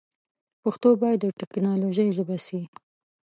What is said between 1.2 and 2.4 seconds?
د ټیکنالوژي ژبه